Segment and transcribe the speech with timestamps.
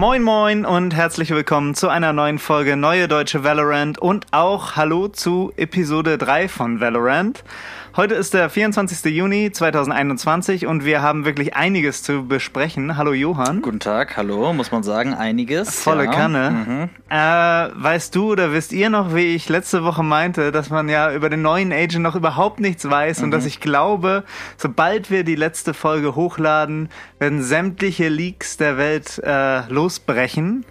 [0.00, 5.08] Moin Moin und herzlich willkommen zu einer neuen Folge Neue Deutsche Valorant und auch Hallo
[5.08, 7.44] zu Episode 3 von Valorant.
[7.96, 9.12] Heute ist der 24.
[9.12, 12.96] Juni 2021 und wir haben wirklich einiges zu besprechen.
[12.96, 13.62] Hallo Johann.
[13.62, 15.82] Guten Tag, hallo, muss man sagen, einiges.
[15.82, 16.12] Volle ja.
[16.12, 16.50] Kanne.
[16.50, 16.88] Mhm.
[17.08, 17.16] Äh,
[17.82, 21.30] weißt du oder wisst ihr noch, wie ich letzte Woche meinte, dass man ja über
[21.30, 23.24] den neuen Agent noch überhaupt nichts weiß mhm.
[23.24, 24.22] und dass ich glaube,
[24.56, 30.64] sobald wir die letzte Folge hochladen, werden sämtliche Leaks der Welt äh, losbrechen.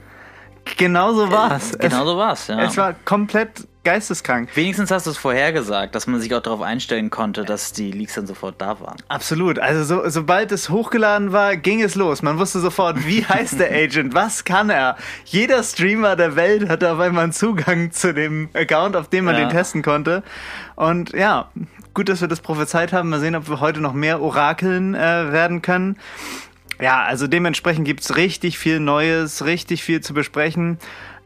[0.78, 1.74] Genauso war's.
[1.74, 2.62] Äh, genau so war's, ja.
[2.62, 4.50] Es war komplett geisteskrank.
[4.56, 8.16] Wenigstens hast du es vorhergesagt, dass man sich auch darauf einstellen konnte, dass die Leaks
[8.16, 8.98] dann sofort da waren.
[9.08, 9.58] Absolut.
[9.58, 12.22] Also so, sobald es hochgeladen war, ging es los.
[12.22, 14.98] Man wusste sofort, wie heißt der Agent, was kann er.
[15.26, 19.36] Jeder Streamer der Welt hatte auf einmal einen Zugang zu dem Account, auf dem man
[19.36, 19.42] ja.
[19.42, 20.24] den testen konnte.
[20.76, 21.50] Und ja,
[21.94, 23.10] gut, dass wir das prophezeit haben.
[23.10, 25.98] Mal sehen, ob wir heute noch mehr orakeln äh, werden können.
[26.82, 30.80] Ja, also dementsprechend gibt's richtig viel Neues, richtig viel zu besprechen.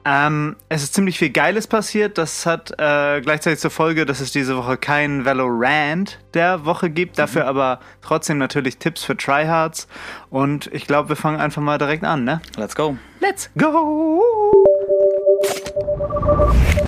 [0.06, 2.18] Ähm, es ist ziemlich viel Geiles passiert.
[2.18, 7.18] Das hat äh, gleichzeitig zur Folge, dass es diese Woche keinen Valorant der Woche gibt.
[7.18, 7.50] Dafür mhm.
[7.50, 9.88] aber trotzdem natürlich Tipps für Tryhards.
[10.30, 12.42] Und ich glaube, wir fangen einfach mal direkt an, ne?
[12.58, 12.98] Let's go.
[13.22, 14.22] Let's go!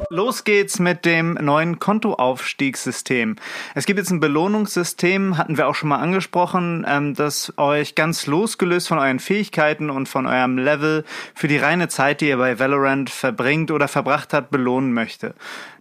[0.09, 3.35] Los geht's mit dem neuen Kontoaufstiegssystem.
[3.73, 8.25] Es gibt jetzt ein Belohnungssystem, hatten wir auch schon mal angesprochen, ähm, das euch ganz
[8.25, 12.59] losgelöst von euren Fähigkeiten und von eurem Level für die reine Zeit, die ihr bei
[12.59, 15.33] Valorant verbringt oder verbracht habt, belohnen möchte.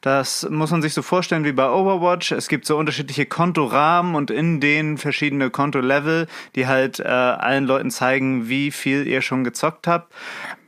[0.05, 2.33] Das muss man sich so vorstellen wie bei Overwatch.
[2.33, 7.91] Es gibt so unterschiedliche Kontorahmen und in denen verschiedene Kontolevel, die halt äh, allen Leuten
[7.91, 10.13] zeigen, wie viel ihr schon gezockt habt.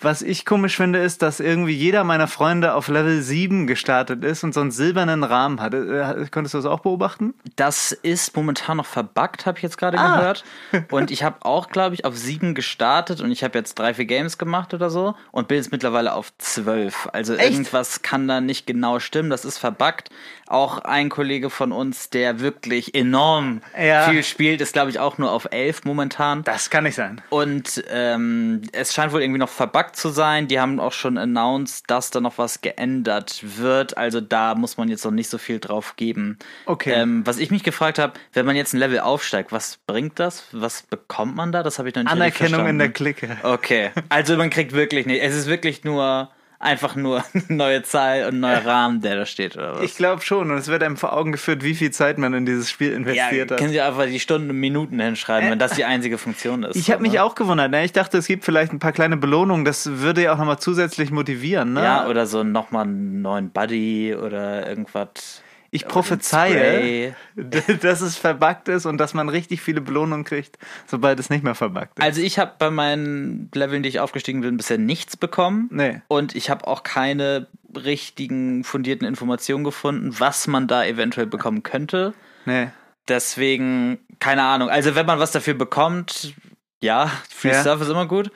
[0.01, 4.45] Was ich komisch finde, ist, dass irgendwie jeder meiner Freunde auf Level 7 gestartet ist
[4.45, 5.75] und so einen silbernen Rahmen hat.
[5.75, 7.35] Äh, konntest du das auch beobachten?
[7.57, 10.17] Das ist momentan noch verbuggt, habe ich jetzt gerade ah.
[10.17, 10.45] gehört.
[10.91, 14.05] Und ich habe auch, glaube ich, auf 7 gestartet und ich habe jetzt drei, vier
[14.05, 17.09] Games gemacht oder so und bin jetzt mittlerweile auf 12.
[17.13, 17.51] Also Echt?
[17.51, 20.11] irgendwas kann da nicht genau stimmen, das ist verbuggt.
[20.47, 24.09] Auch ein Kollege von uns, der wirklich enorm ja.
[24.09, 26.45] viel spielt, ist, glaube ich, auch nur auf 11 momentan.
[26.45, 27.21] Das kann nicht sein.
[27.31, 30.47] Und ähm, es scheint wohl irgendwie noch verbuggt zu sein.
[30.47, 33.97] Die haben auch schon announced, dass da noch was geändert wird.
[33.97, 36.39] Also da muss man jetzt noch nicht so viel drauf geben.
[36.67, 36.93] Okay.
[36.93, 40.45] Ähm, was ich mich gefragt habe, wenn man jetzt ein Level aufsteigt, was bringt das?
[40.53, 41.63] Was bekommt man da?
[41.63, 43.37] Das habe ich noch nicht Anerkennung in der Clique.
[43.43, 43.91] Okay.
[44.09, 45.23] Also man kriegt wirklich nicht.
[45.23, 49.75] Es ist wirklich nur einfach nur neue Zahl und neuer Rahmen, der da steht, oder
[49.75, 49.83] was?
[49.83, 50.51] Ich glaube schon.
[50.51, 53.51] Und es wird einem vor Augen geführt, wie viel Zeit man in dieses Spiel investiert
[53.51, 53.59] ja, hat.
[53.59, 56.77] Können Sie einfach die Stunden und Minuten hinschreiben, äh, wenn das die einzige Funktion ist.
[56.77, 57.71] Ich habe mich auch gewundert.
[57.71, 57.85] Ne?
[57.85, 59.65] Ich dachte, es gibt vielleicht ein paar kleine Belohnungen.
[59.65, 61.75] Das würde ja auch nochmal zusätzlich motivieren.
[61.75, 61.83] Ne?
[61.83, 65.43] Ja, oder so nochmal einen neuen Buddy oder irgendwas.
[65.71, 71.31] Ich prophezeie, dass es verbuggt ist und dass man richtig viele Belohnungen kriegt, sobald es
[71.31, 72.05] nicht mehr verbuggt ist.
[72.05, 75.69] Also ich habe bei meinen Leveln, die ich aufgestiegen bin, bisher nichts bekommen.
[75.73, 76.01] Nee.
[76.09, 82.15] Und ich habe auch keine richtigen fundierten Informationen gefunden, was man da eventuell bekommen könnte.
[82.45, 82.69] Nee.
[83.09, 84.69] Deswegen, keine Ahnung.
[84.69, 86.35] Also wenn man was dafür bekommt,
[86.81, 87.61] ja, Free ja.
[87.61, 88.31] Stuff ist immer gut.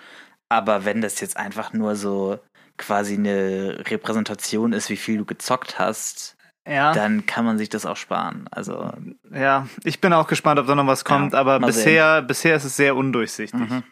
[0.49, 2.39] Aber wenn das jetzt einfach nur so
[2.77, 6.37] quasi eine Repräsentation ist, wie viel du gezockt hast,
[6.67, 6.93] ja.
[6.93, 8.47] dann kann man sich das auch sparen.
[8.51, 8.93] Also
[9.35, 12.65] ja, ich bin auch gespannt, ob da noch was kommt, ja, aber bisher, bisher ist
[12.65, 13.59] es sehr undurchsichtig.
[13.59, 13.83] Mhm.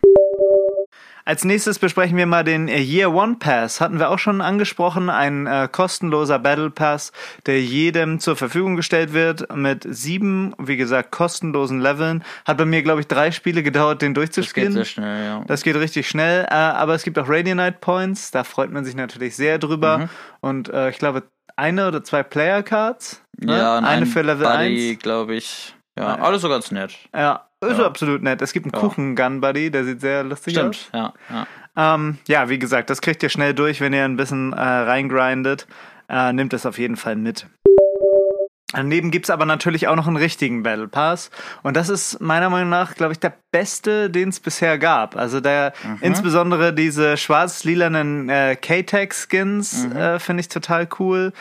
[1.28, 3.82] Als nächstes besprechen wir mal den Year One Pass.
[3.82, 5.10] Hatten wir auch schon angesprochen.
[5.10, 7.12] Ein äh, kostenloser Battle Pass,
[7.44, 12.24] der jedem zur Verfügung gestellt wird mit sieben, wie gesagt, kostenlosen Leveln.
[12.46, 14.74] Hat bei mir, glaube ich, drei Spiele gedauert, den durchzuspielen.
[14.74, 15.44] Das geht sehr schnell, ja.
[15.46, 16.46] Das geht richtig schnell.
[16.46, 18.30] Äh, aber es gibt auch Radianite Points.
[18.30, 19.98] Da freut man sich natürlich sehr drüber.
[19.98, 20.08] Mhm.
[20.40, 21.24] Und äh, ich glaube,
[21.56, 23.22] eine oder zwei Player Cards.
[23.38, 23.56] Ne?
[23.56, 25.02] Ja, eine ein für Level Buddy, 1.
[25.02, 25.74] glaube ich.
[25.96, 26.96] Ja, ja, alles so ganz nett.
[27.14, 27.86] Ja, ist ja.
[27.86, 28.40] absolut nett.
[28.40, 28.80] Es gibt einen ja.
[28.80, 30.70] Kuchen-Gun-Buddy, der sieht sehr lustig Stimmt.
[30.70, 30.76] aus.
[30.76, 30.94] Stimmt,
[31.30, 31.46] ja.
[31.76, 31.94] Ja.
[31.94, 35.66] Ähm, ja, wie gesagt, das kriegt ihr schnell durch, wenn ihr ein bisschen äh, reingrindet.
[36.08, 37.46] Äh, nimmt es auf jeden Fall mit.
[38.72, 41.30] Daneben gibt's aber natürlich auch noch einen richtigen Battle Pass.
[41.62, 45.16] Und das ist meiner Meinung nach, glaube ich, der beste, den es bisher gab.
[45.16, 45.98] Also der mhm.
[46.02, 49.96] insbesondere diese schwarz-lilanen äh, K-Tech-Skins mhm.
[49.96, 51.32] äh, finde ich total cool.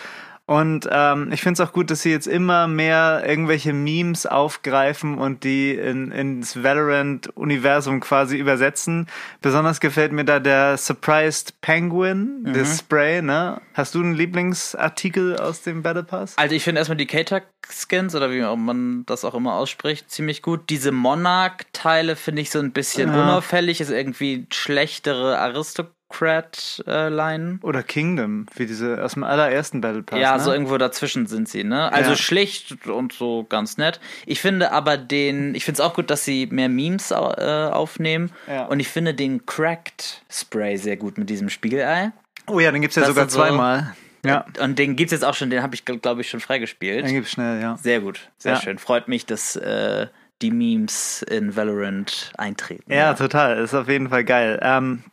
[0.47, 5.17] Und ähm, ich finde es auch gut, dass sie jetzt immer mehr irgendwelche Memes aufgreifen
[5.17, 9.07] und die in, ins Valorant-Universum quasi übersetzen.
[9.41, 12.53] Besonders gefällt mir da der Surprised Penguin, mhm.
[12.53, 13.59] das Spray, ne?
[13.73, 16.37] Hast du einen Lieblingsartikel aus dem Battle Pass?
[16.37, 20.69] Also ich finde erstmal die K-Tag-Skins oder wie man das auch immer ausspricht, ziemlich gut.
[20.69, 23.21] Diese Monarch-Teile finde ich so ein bisschen ja.
[23.21, 25.96] unauffällig, ist irgendwie schlechtere Aristokratie.
[26.09, 27.59] Crat-Line.
[27.61, 30.19] Oder Kingdom, wie diese aus dem allerersten Battle Pass.
[30.19, 30.43] Ja, ne?
[30.43, 31.91] so irgendwo dazwischen sind sie, ne?
[31.91, 32.15] Also ja.
[32.15, 33.99] schlicht und so ganz nett.
[34.25, 38.31] Ich finde aber den, ich finde es auch gut, dass sie mehr Memes äh, aufnehmen.
[38.47, 38.65] Ja.
[38.65, 42.11] Und ich finde den Cracked Spray sehr gut mit diesem Spiegelei.
[42.47, 43.93] Oh ja, den gibt es ja das sogar zweimal.
[44.23, 44.45] So, ja.
[44.61, 47.05] Und den gibt es jetzt auch schon, den habe ich, glaube ich, schon freigespielt.
[47.05, 47.77] Den gibt's schnell, ja.
[47.77, 48.61] Sehr gut, sehr ja.
[48.61, 48.77] schön.
[48.77, 50.07] Freut mich, dass äh,
[50.41, 52.91] die Memes in Valorant eintreten.
[52.91, 53.57] Ja, ja, total.
[53.57, 54.59] Ist auf jeden Fall geil.
[54.61, 55.03] Ähm,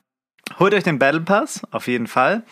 [0.59, 2.43] Holt euch den Battle Pass, auf jeden Fall.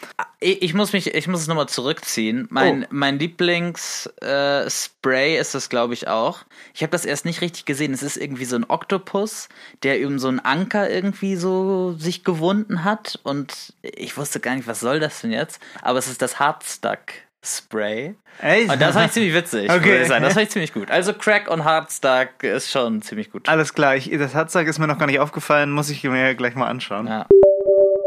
[0.41, 2.49] Ich muss mich, ich muss es nochmal zurückziehen.
[2.50, 2.87] Mein, oh.
[2.91, 6.41] mein Lieblingsspray äh, ist das, glaube ich, auch.
[6.75, 7.93] Ich habe das erst nicht richtig gesehen.
[7.93, 9.49] Es ist irgendwie so ein Oktopus,
[9.85, 13.21] der eben so einen Anker irgendwie so sich gewunden hat.
[13.23, 15.61] Und ich wusste gar nicht, was soll das denn jetzt?
[15.83, 16.99] Aber es ist das Hardstuck
[17.44, 18.15] Spray.
[18.41, 18.71] Echt?
[18.71, 19.71] Und das fand ich ziemlich witzig.
[19.71, 20.00] Okay.
[20.00, 20.91] Das fand ich ziemlich gut.
[20.91, 23.49] Also Crack und Hardstuck ist schon ziemlich gut.
[23.49, 23.97] Alles klar.
[23.97, 25.71] Ich, das Hardstuck ist mir noch gar nicht aufgefallen.
[25.71, 27.06] Muss ich mir gleich mal anschauen.
[27.06, 27.27] Ja.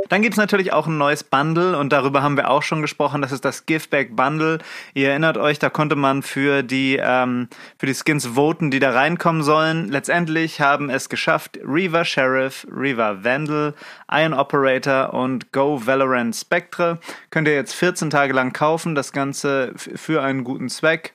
[0.10, 3.22] Dann gibt es natürlich auch ein neues Bundle und darüber haben wir auch schon gesprochen.
[3.22, 4.60] Das ist das Giveback Bundle.
[4.94, 7.48] Ihr erinnert euch, da konnte man für die, ähm,
[7.78, 9.90] für die Skins voten, die da reinkommen sollen.
[9.90, 13.74] Letztendlich haben es geschafft Reaver Sheriff, Reaver Vandal,
[14.12, 17.00] Iron Operator und Go Valorant Spectre.
[17.32, 18.96] Könnt ihr jetzt 14 Tage lang kaufen.
[18.96, 21.14] Das Ganze für einen guten Zweck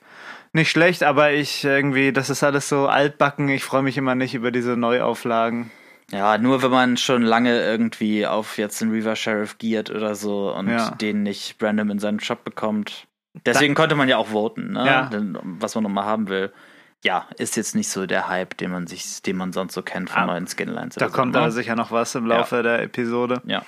[0.53, 3.47] nicht schlecht, aber ich irgendwie, das ist alles so altbacken.
[3.47, 5.71] Ich freue mich immer nicht über diese Neuauflagen.
[6.11, 10.53] Ja, nur wenn man schon lange irgendwie auf jetzt den Reaver Sheriff giert oder so
[10.53, 10.91] und ja.
[10.91, 13.07] den nicht random in seinen Shop bekommt.
[13.45, 14.85] Deswegen da konnte man ja auch voten, ne?
[14.85, 15.05] Ja.
[15.07, 16.51] Denn, was man nochmal haben will.
[17.03, 20.09] Ja, ist jetzt nicht so der Hype, den man sich, den man sonst so kennt
[20.09, 20.95] von ah, neuen Skinlines.
[20.95, 21.45] Da kommt so, ne?
[21.45, 22.61] aber sicher noch was im Laufe ja.
[22.61, 23.41] der Episode.
[23.45, 23.63] Ja.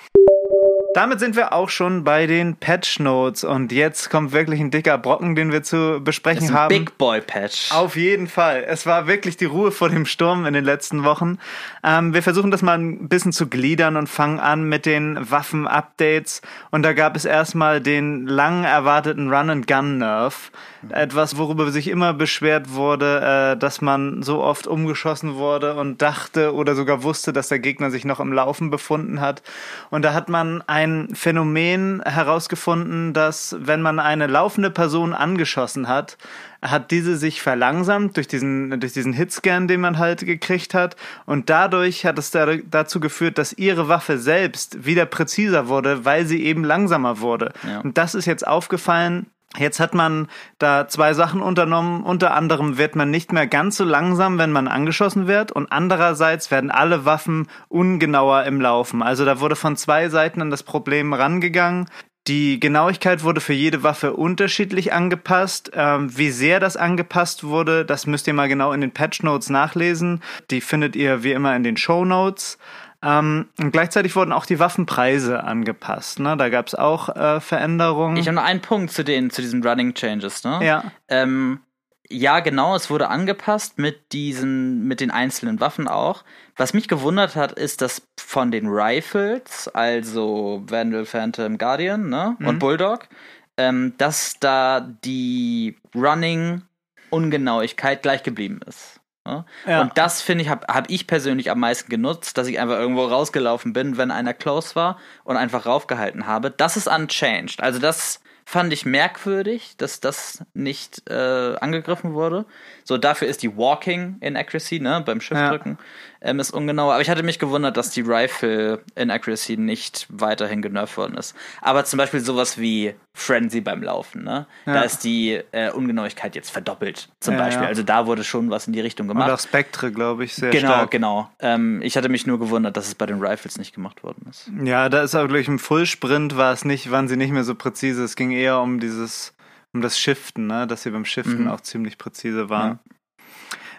[0.94, 4.96] Damit sind wir auch schon bei den Patch Notes und jetzt kommt wirklich ein dicker
[4.96, 6.68] Brocken, den wir zu besprechen haben.
[6.68, 7.72] Big Boy Patch.
[7.72, 8.64] Auf jeden Fall.
[8.64, 11.38] Es war wirklich die Ruhe vor dem Sturm in den letzten Wochen.
[11.82, 16.42] Ähm, wir versuchen das mal ein bisschen zu gliedern und fangen an mit den Waffen-Updates.
[16.70, 20.52] Und da gab es erstmal den lang erwarteten Run-and-Gun-Nerf.
[20.90, 26.54] Etwas, worüber sich immer beschwert wurde, äh, dass man so oft umgeschossen wurde und dachte
[26.54, 29.42] oder sogar wusste, dass der Gegner sich noch im Laufen befunden hat.
[29.90, 30.83] Und da hat man ein
[31.14, 36.16] Phänomen herausgefunden, dass wenn man eine laufende Person angeschossen hat,
[36.62, 40.96] hat diese sich verlangsamt durch diesen, durch diesen Hitscan, den man halt gekriegt hat.
[41.26, 46.42] Und dadurch hat es dazu geführt, dass ihre Waffe selbst wieder präziser wurde, weil sie
[46.42, 47.52] eben langsamer wurde.
[47.68, 47.80] Ja.
[47.80, 49.26] Und das ist jetzt aufgefallen
[49.56, 50.28] Jetzt hat man
[50.58, 52.02] da zwei Sachen unternommen.
[52.02, 55.52] Unter anderem wird man nicht mehr ganz so langsam, wenn man angeschossen wird.
[55.52, 59.02] Und andererseits werden alle Waffen ungenauer im Laufen.
[59.02, 61.86] Also da wurde von zwei Seiten an das Problem rangegangen.
[62.26, 65.70] Die Genauigkeit wurde für jede Waffe unterschiedlich angepasst.
[65.74, 69.50] Ähm, wie sehr das angepasst wurde, das müsst ihr mal genau in den Patch Notes
[69.50, 70.22] nachlesen.
[70.50, 72.58] Die findet ihr wie immer in den Show Notes.
[73.04, 76.20] Ähm, und gleichzeitig wurden auch die Waffenpreise angepasst.
[76.20, 76.38] Ne?
[76.38, 78.16] Da gab es auch äh, Veränderungen.
[78.16, 80.42] Ich habe noch einen Punkt zu den zu diesen Running Changes.
[80.42, 80.60] Ne?
[80.62, 80.84] Ja.
[81.08, 81.60] Ähm,
[82.08, 86.22] ja, genau, es wurde angepasst mit diesen, mit den einzelnen Waffen auch.
[86.56, 92.46] Was mich gewundert hat, ist, dass von den Rifles, also Vandal, Phantom, Guardian ne, mhm.
[92.46, 93.08] und Bulldog,
[93.56, 99.00] ähm, dass da die Running-Ungenauigkeit gleich geblieben ist.
[99.26, 99.44] Ne?
[99.66, 99.80] Ja.
[99.80, 103.04] Und das finde ich, habe hab ich persönlich am meisten genutzt, dass ich einfach irgendwo
[103.04, 106.50] rausgelaufen bin, wenn einer close war und einfach raufgehalten habe.
[106.50, 107.62] Das ist unchanged.
[107.62, 112.44] Also das fand ich merkwürdig, dass das nicht äh, angegriffen wurde.
[112.84, 115.84] So, dafür ist die Walking Inaccuracy, ne, beim Shift-Drücken, ja.
[116.24, 116.94] Ähm, ist ungenauer.
[116.94, 121.36] Aber ich hatte mich gewundert, dass die Rifle Inaccuracy nicht weiterhin genervt worden ist.
[121.60, 124.46] Aber zum Beispiel sowas wie Frenzy beim Laufen, ne?
[124.66, 124.74] Ja.
[124.74, 127.66] Da ist die äh, Ungenauigkeit jetzt verdoppelt, zum ja, Beispiel.
[127.66, 129.28] Also da wurde schon was in die Richtung gemacht.
[129.28, 130.90] Und auch Spectre, glaube ich, sehr genau, stark.
[130.90, 131.54] Genau, genau.
[131.54, 134.50] Ähm, ich hatte mich nur gewundert, dass es bei den Rifles nicht gemacht worden ist.
[134.64, 137.44] Ja, da ist auch, glaube ich, im Fullsprint war es nicht, waren sie nicht mehr
[137.44, 138.02] so präzise.
[138.02, 139.34] Es ging eher um dieses
[139.74, 140.68] um das Shiften, ne?
[140.68, 141.48] dass sie beim Shiften mhm.
[141.48, 142.78] auch ziemlich präzise waren.
[142.84, 142.93] Ja.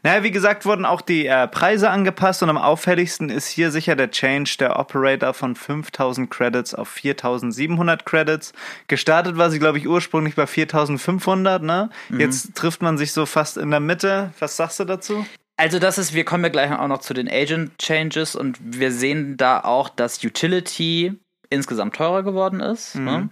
[0.06, 3.96] Naja, wie gesagt, wurden auch die äh, Preise angepasst und am auffälligsten ist hier sicher
[3.96, 8.54] der Change der Operator von 5000 Credits auf 4700 Credits.
[8.88, 11.90] Gestartet war sie, glaube ich, ursprünglich bei 4500, ne?
[12.10, 12.20] Mhm.
[12.20, 14.32] Jetzt trifft man sich so fast in der Mitte.
[14.38, 15.26] Was sagst du dazu?
[15.58, 18.92] Also das ist, wir kommen ja gleich auch noch zu den Agent Changes und wir
[18.92, 21.14] sehen da auch, dass Utility
[21.50, 22.94] insgesamt teurer geworden ist.
[22.94, 23.06] Mhm.
[23.06, 23.30] Ne?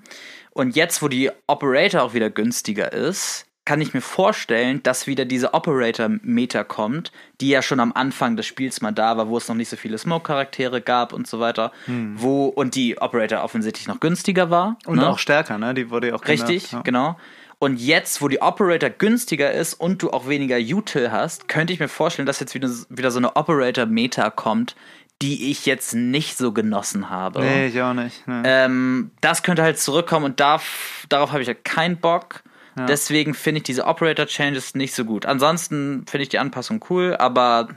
[0.49, 5.25] Und jetzt, wo die Operator auch wieder günstiger ist, kann ich mir vorstellen, dass wieder
[5.25, 9.47] diese Operator-Meter kommt, die ja schon am Anfang des Spiels mal da war, wo es
[9.47, 12.15] noch nicht so viele Smoke-Charaktere gab und so weiter, hm.
[12.17, 14.77] wo und die Operator offensichtlich noch günstiger war.
[14.85, 15.07] Und ne?
[15.07, 15.73] auch stärker, ne?
[15.73, 16.81] Die wurde ja auch Richtig, ja.
[16.81, 17.17] genau.
[17.59, 21.79] Und jetzt, wo die Operator günstiger ist und du auch weniger Util hast, könnte ich
[21.79, 24.75] mir vorstellen, dass jetzt wieder, wieder so eine Operator-Meta kommt,
[25.21, 27.39] die ich jetzt nicht so genossen habe.
[27.39, 28.27] Nee, ich auch nicht.
[28.27, 28.41] Nee.
[28.43, 32.43] Ähm, das könnte halt zurückkommen und darf, darauf habe ich ja keinen Bock.
[32.77, 32.85] Ja.
[32.85, 35.25] Deswegen finde ich diese Operator Changes nicht so gut.
[35.25, 37.69] Ansonsten finde ich die Anpassung cool, aber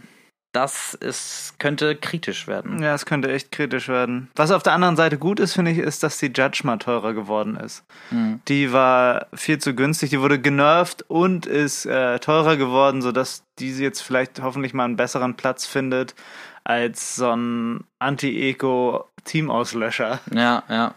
[0.57, 2.83] das ist, könnte kritisch werden.
[2.83, 4.31] Ja, es könnte echt kritisch werden.
[4.37, 7.13] Was auf der anderen Seite gut ist, finde ich, ist, dass die Judge mal teurer
[7.13, 7.85] geworden ist.
[8.11, 8.41] Mhm.
[8.49, 13.83] Die war viel zu günstig, die wurde genervt und ist äh, teurer geworden, sodass diese
[13.83, 16.15] jetzt vielleicht hoffentlich mal einen besseren Platz findet
[16.65, 20.21] als so ein Anti-Eco-Teamauslöscher.
[20.33, 20.95] Ja, ja,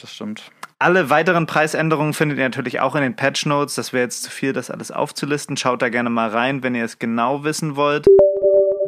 [0.00, 0.50] das stimmt.
[0.84, 3.74] Alle weiteren Preisänderungen findet ihr natürlich auch in den Patch Notes.
[3.74, 5.56] Das wäre jetzt zu viel, das alles aufzulisten.
[5.56, 8.04] Schaut da gerne mal rein, wenn ihr es genau wissen wollt.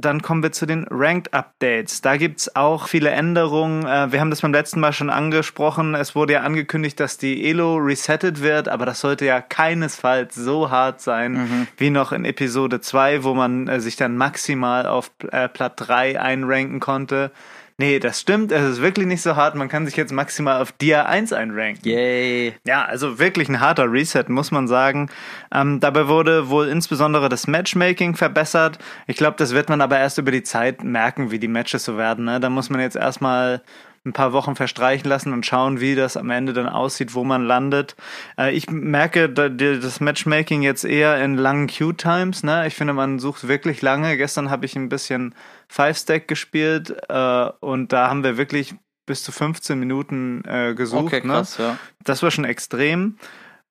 [0.03, 2.03] Dann kommen wir zu den Ranked Updates.
[2.03, 3.87] Da gibt es auch viele Änderungen.
[3.87, 5.95] Äh, wir haben das beim letzten Mal schon angesprochen.
[5.95, 10.71] Es wurde ja angekündigt, dass die Elo resettet wird, aber das sollte ja keinesfalls so
[10.71, 11.67] hart sein mhm.
[11.79, 16.21] wie noch in Episode 2, wo man äh, sich dann maximal auf äh, Platt 3
[16.21, 17.31] einranken konnte.
[17.79, 18.53] Nee, das stimmt.
[18.53, 19.55] Es ist wirklich nicht so hart.
[19.55, 21.83] Man kann sich jetzt maximal auf Dia 1 einranken.
[21.85, 22.55] Yay.
[22.65, 25.11] Ja, also wirklich ein harter Reset, muss man sagen.
[25.53, 28.79] Ähm, dabei wurde wohl insbesondere das Matchmaking verbessert.
[29.07, 31.99] Ich glaube, das wird man aber erst über die Zeit merken, wie die Matches so
[31.99, 32.25] werden.
[32.25, 32.41] Ne?
[32.41, 33.61] Da muss man jetzt erstmal
[34.07, 37.45] ein paar Wochen verstreichen lassen und schauen, wie das am Ende dann aussieht, wo man
[37.45, 37.97] landet.
[38.39, 42.43] Äh, ich merke das Matchmaking jetzt eher in langen Queue-Times.
[42.43, 42.67] Ne?
[42.67, 44.17] Ich finde, man sucht wirklich lange.
[44.17, 45.35] Gestern habe ich ein bisschen
[45.69, 51.07] Five-Stack gespielt äh, und da haben wir wirklich bis zu 15 Minuten äh, gesucht.
[51.07, 51.35] Okay, ne?
[51.35, 51.65] krass, ne?
[51.65, 51.79] ja.
[52.05, 53.19] Das war schon extrem.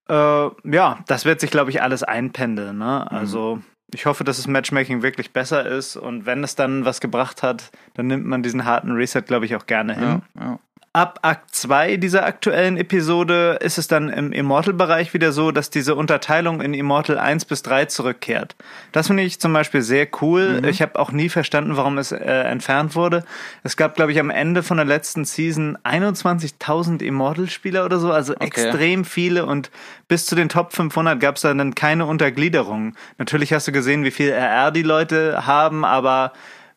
[0.08, 2.78] Äh, ja, das wird sich, glaube ich, alles einpendeln.
[2.78, 3.10] Ne?
[3.12, 3.64] Also mhm
[3.94, 7.72] ich hoffe, dass das Matchmaking wirklich besser ist und wenn es dann was gebracht hat,
[7.94, 10.22] dann nimmt man diesen harten Reset, glaube ich, auch gerne hin.
[10.36, 10.60] Ja, ja.
[10.96, 15.94] Ab Akt 2 dieser aktuellen Episode ist es dann im Immortal-Bereich wieder so, dass diese
[15.94, 18.56] Unterteilung in Immortal 1 bis 3 zurückkehrt.
[18.94, 20.62] Das finde ich zum Beispiel sehr cool.
[20.62, 20.70] Mhm.
[20.70, 23.26] Ich habe auch nie verstanden, warum es äh, entfernt wurde.
[23.64, 28.34] Es gab, glaube ich, am Ende von der letzten Season 21.000 Immortal-Spieler oder so, also
[28.34, 28.46] okay.
[28.46, 29.72] extrem viele und
[30.08, 32.96] bis zu den Top 500 gab es dann keine Untergliederung.
[33.18, 36.32] Natürlich hast du gesehen, wie viel RR die Leute haben, aber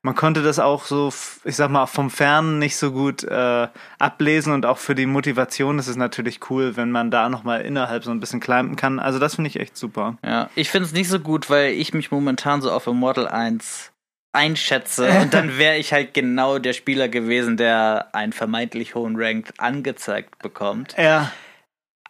[0.08, 1.12] man konnte das auch so,
[1.44, 5.78] ich sag mal, vom Fernen nicht so gut äh, ablesen und auch für die Motivation
[5.78, 9.00] ist es natürlich cool, wenn man da nochmal innerhalb so ein bisschen climben kann.
[9.00, 10.16] Also das finde ich echt super.
[10.24, 13.92] Ja, ich finde es nicht so gut, weil ich mich momentan so auf Immortal 1
[14.32, 19.52] einschätze und dann wäre ich halt genau der Spieler gewesen, der einen vermeintlich hohen Rank
[19.58, 20.94] angezeigt bekommt.
[20.96, 21.30] Ja.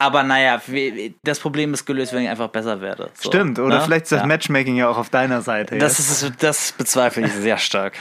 [0.00, 0.62] Aber naja,
[1.24, 3.10] das Problem ist gelöst, wenn ich einfach besser werde.
[3.14, 3.84] So, Stimmt, oder ne?
[3.84, 4.26] vielleicht ist das ja.
[4.26, 5.76] Matchmaking ja auch auf deiner Seite.
[5.78, 7.94] Das, ist, das bezweifle ich sehr stark.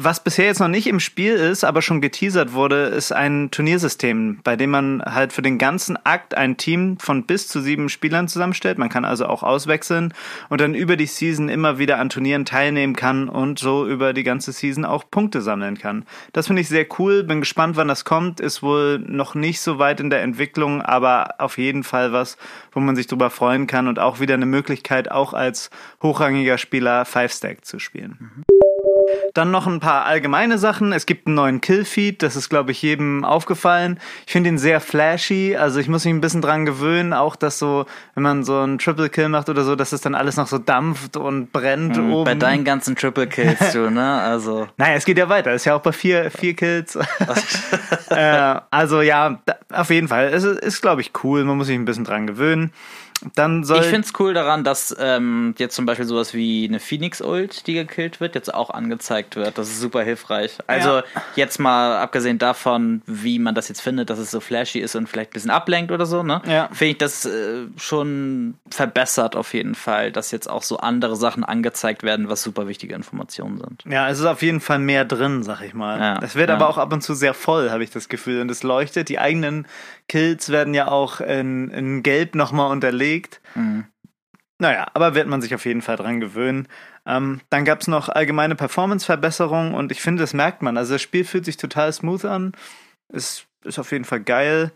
[0.00, 4.38] Was bisher jetzt noch nicht im Spiel ist, aber schon geteasert wurde, ist ein Turniersystem,
[4.44, 8.28] bei dem man halt für den ganzen Akt ein Team von bis zu sieben Spielern
[8.28, 8.78] zusammenstellt.
[8.78, 10.14] Man kann also auch auswechseln
[10.50, 14.22] und dann über die Season immer wieder an Turnieren teilnehmen kann und so über die
[14.22, 16.04] ganze Season auch Punkte sammeln kann.
[16.32, 17.24] Das finde ich sehr cool.
[17.24, 18.38] Bin gespannt, wann das kommt.
[18.38, 22.36] Ist wohl noch nicht so weit in der Entwicklung, aber auf jeden Fall was,
[22.70, 25.70] wo man sich drüber freuen kann und auch wieder eine Möglichkeit, auch als
[26.04, 28.16] hochrangiger Spieler Five Stack zu spielen.
[28.20, 28.67] Mhm.
[29.34, 30.92] Dann noch ein paar allgemeine Sachen.
[30.92, 34.00] Es gibt einen neuen Killfeed, das ist, glaube ich, jedem aufgefallen.
[34.26, 37.58] Ich finde ihn sehr flashy, also ich muss mich ein bisschen dran gewöhnen, auch dass
[37.58, 40.46] so, wenn man so einen Triple Kill macht oder so, dass es dann alles noch
[40.46, 42.24] so dampft und brennt mhm, oben.
[42.24, 44.18] Bei deinen ganzen Triple Kills, du, ne?
[44.28, 44.66] Also.
[44.76, 46.96] naja, es geht ja weiter, ist ja auch bei vier, vier Kills.
[48.10, 49.40] äh, also ja,
[49.72, 50.28] auf jeden Fall.
[50.32, 52.72] Es ist, ist glaube ich, cool, man muss sich ein bisschen dran gewöhnen.
[53.34, 56.80] Dann soll ich finde es cool daran, dass ähm, jetzt zum Beispiel sowas wie eine
[56.80, 59.58] Phoenix-Ult, die gekillt wird, jetzt auch angezeigt wird.
[59.58, 60.58] Das ist super hilfreich.
[60.66, 61.04] Also ja.
[61.36, 65.08] jetzt mal abgesehen davon, wie man das jetzt findet, dass es so flashy ist und
[65.08, 66.42] vielleicht ein bisschen ablenkt oder so, ne?
[66.46, 66.68] Ja.
[66.72, 71.44] Finde ich das äh, schon verbessert auf jeden Fall, dass jetzt auch so andere Sachen
[71.44, 73.84] angezeigt werden, was super wichtige Informationen sind.
[73.90, 75.98] Ja, es ist auf jeden Fall mehr drin, sag ich mal.
[75.98, 76.20] Ja.
[76.22, 76.56] Es wird ja.
[76.56, 78.40] aber auch ab und zu sehr voll, habe ich das Gefühl.
[78.40, 79.08] Und es leuchtet.
[79.08, 79.66] Die eigenen
[80.08, 83.07] Kills werden ja auch in, in Gelb nochmal unterlegt.
[83.54, 83.86] Mhm.
[84.60, 86.66] Naja, aber wird man sich auf jeden Fall dran gewöhnen.
[87.06, 90.76] Ähm, dann gab es noch allgemeine Performance-Verbesserungen und ich finde, das merkt man.
[90.76, 92.52] Also das Spiel fühlt sich total smooth an.
[93.12, 94.72] Es ist auf jeden Fall geil.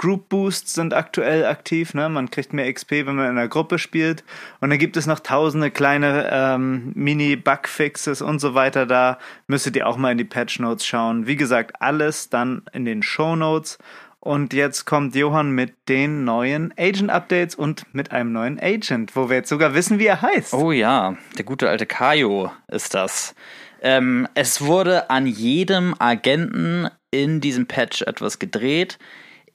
[0.00, 2.08] Group Boosts sind aktuell aktiv, ne?
[2.08, 4.22] Man kriegt mehr XP, wenn man in einer Gruppe spielt.
[4.60, 8.86] Und dann gibt es noch tausende kleine ähm, Mini-Bugfixes und so weiter.
[8.86, 11.26] Da müsstet ihr auch mal in die Patch Notes schauen.
[11.26, 13.78] Wie gesagt, alles dann in den Show Notes.
[14.20, 19.36] Und jetzt kommt Johann mit den neuen Agent-Updates und mit einem neuen Agent, wo wir
[19.36, 20.54] jetzt sogar wissen, wie er heißt.
[20.54, 23.34] Oh ja, der gute alte Kaio ist das.
[23.80, 28.98] Ähm, es wurde an jedem Agenten in diesem Patch etwas gedreht.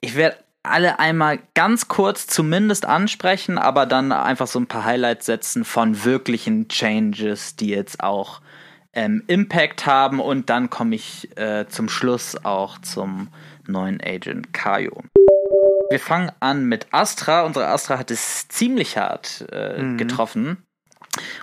[0.00, 5.26] Ich werde alle einmal ganz kurz zumindest ansprechen, aber dann einfach so ein paar Highlights
[5.26, 8.40] setzen von wirklichen Changes, die jetzt auch
[8.94, 13.28] ähm, Impact haben und dann komme ich äh, zum Schluss auch zum
[13.66, 15.02] neuen Agent Kaio.
[15.90, 17.42] Wir fangen an mit Astra.
[17.42, 19.98] Unsere Astra hat es ziemlich hart äh, mhm.
[19.98, 20.64] getroffen.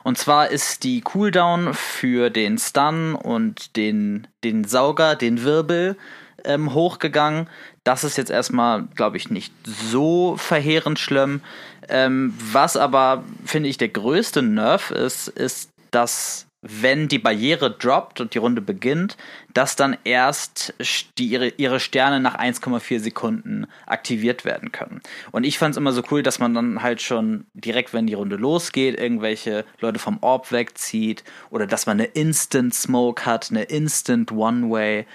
[0.04, 5.96] Und zwar ist die Cooldown für den Stun und den, den Sauger, den Wirbel
[6.44, 7.48] ähm, hochgegangen.
[7.84, 11.42] Das ist jetzt erstmal, glaube ich, nicht so verheerend schlimm.
[11.88, 18.22] Ähm, was aber, finde ich, der größte Nerv ist, ist, dass wenn die Barriere droppt
[18.22, 19.18] und die Runde beginnt,
[19.54, 20.74] dass dann erst
[21.18, 25.02] die, ihre, ihre Sterne nach 1,4 Sekunden aktiviert werden können.
[25.32, 28.14] Und ich fand es immer so cool, dass man dann halt schon direkt, wenn die
[28.14, 33.64] Runde losgeht, irgendwelche Leute vom Orb wegzieht oder dass man eine Instant Smoke hat, eine
[33.64, 35.08] Instant One-Way.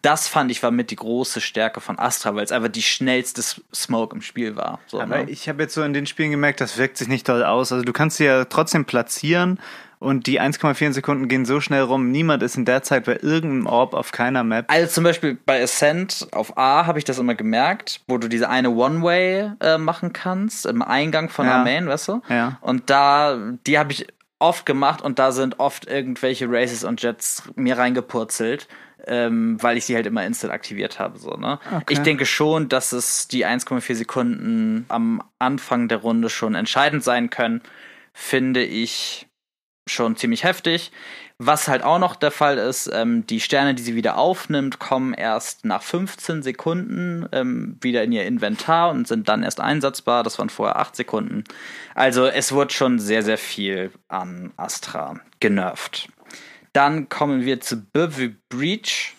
[0.00, 3.42] Das fand ich war mit die große Stärke von Astra, weil es einfach die schnellste
[3.74, 4.80] Smoke im Spiel war.
[4.86, 5.30] So, Aber ne?
[5.30, 7.72] ich habe jetzt so in den Spielen gemerkt, das wirkt sich nicht toll aus.
[7.72, 9.58] Also du kannst sie ja trotzdem platzieren
[10.02, 13.66] und die 1,4 Sekunden gehen so schnell rum, niemand ist in der Zeit bei irgendeinem
[13.66, 14.64] Orb auf keiner Map.
[14.68, 18.48] Also zum Beispiel bei Ascent auf A habe ich das immer gemerkt, wo du diese
[18.48, 21.62] eine One-Way äh, machen kannst, im Eingang von ja.
[21.62, 22.22] der Main, weißt du?
[22.28, 22.58] Ja.
[22.60, 24.08] Und da, die habe ich
[24.40, 28.68] oft gemacht und da sind oft irgendwelche Races und Jets mir reingepurzelt.
[29.04, 31.18] Ähm, weil ich sie halt immer instant aktiviert habe.
[31.18, 31.58] So, ne?
[31.74, 31.94] Okay.
[31.94, 37.28] Ich denke schon, dass es die 1,4 Sekunden am Anfang der Runde schon entscheidend sein
[37.28, 37.62] können.
[38.12, 39.26] Finde ich
[39.86, 40.92] schon ziemlich heftig.
[41.38, 45.12] Was halt auch noch der Fall ist, ähm, die Sterne, die sie wieder aufnimmt, kommen
[45.12, 50.22] erst nach 15 Sekunden ähm, wieder in ihr Inventar und sind dann erst einsatzbar.
[50.22, 51.44] Das waren vorher 8 Sekunden.
[51.94, 56.08] Also es wird schon sehr, sehr viel an Astra genervt.
[56.72, 59.14] Dann kommen wir zu Bivy Breach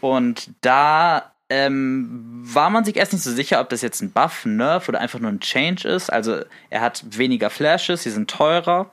[0.00, 4.44] und da ähm, war man sich erst nicht so sicher, ob das jetzt ein Buff,
[4.44, 6.10] Nerf oder einfach nur ein Change ist.
[6.10, 8.90] Also er hat weniger Flashes, sie sind teurer.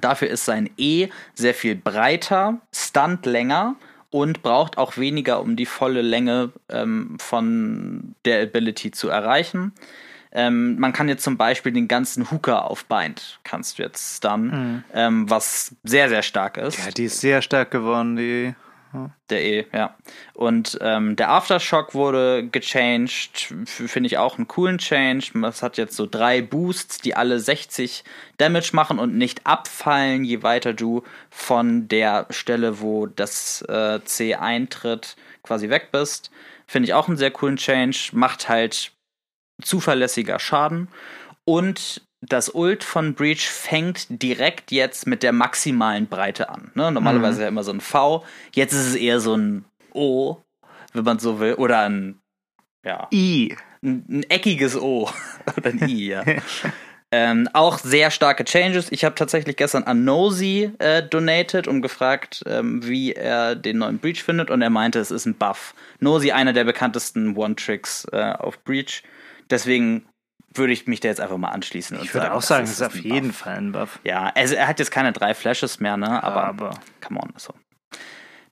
[0.00, 3.76] Dafür ist sein E sehr viel breiter, stunt länger
[4.10, 9.72] und braucht auch weniger, um die volle Länge ähm, von der Ability zu erreichen.
[10.30, 14.50] Ähm, man kann jetzt zum Beispiel den ganzen Hooker auf Bind, kannst du jetzt stunnen,
[14.50, 14.84] mhm.
[14.92, 16.78] ähm, was sehr, sehr stark ist.
[16.78, 18.54] Ja, die ist sehr stark geworden, die
[19.30, 19.96] der E, ja.
[20.34, 25.38] Und ähm, der Aftershock wurde gechanged, finde ich auch einen coolen Change.
[25.46, 28.04] Es hat jetzt so drei Boosts, die alle 60
[28.38, 34.34] Damage machen und nicht abfallen, je weiter du von der Stelle, wo das äh, C
[34.34, 36.30] eintritt, quasi weg bist.
[36.66, 38.10] Finde ich auch einen sehr coolen Change.
[38.12, 38.92] Macht halt
[39.62, 40.88] zuverlässiger Schaden.
[41.44, 46.72] Und das Ult von Breach fängt direkt jetzt mit der maximalen Breite an.
[46.74, 46.90] Ne?
[46.90, 47.42] Normalerweise mhm.
[47.42, 48.24] ja immer so ein V.
[48.54, 50.38] Jetzt ist es eher so ein O,
[50.92, 51.54] wenn man so will.
[51.54, 52.18] Oder ein
[52.84, 53.08] ja.
[53.12, 53.56] I.
[53.82, 55.08] Ein, ein eckiges O.
[55.56, 56.24] Oder ein I, ja.
[57.12, 58.90] ähm, auch sehr starke Changes.
[58.90, 63.98] Ich habe tatsächlich gestern an Nosy äh, donated und gefragt, ähm, wie er den neuen
[63.98, 64.50] Breach findet.
[64.50, 65.74] Und er meinte, es ist ein Buff.
[66.00, 69.04] Nosy, einer der bekanntesten One-Tricks äh, auf Breach.
[69.50, 70.07] Deswegen
[70.54, 71.98] würde ich mich da jetzt einfach mal anschließen.
[72.02, 73.32] ich würde sagen, auch sagen, es ist auf jeden.
[73.32, 74.00] Fall ein Buff.
[74.04, 76.22] Ja, also er hat jetzt keine drei Flashes mehr, ne?
[76.22, 76.70] Aber, aber.
[77.00, 77.54] come on, so.